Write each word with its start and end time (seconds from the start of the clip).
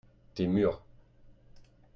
tes 0.33 0.47
murs. 0.47 0.81